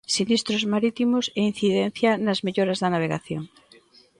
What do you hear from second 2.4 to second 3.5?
melloras da navegación.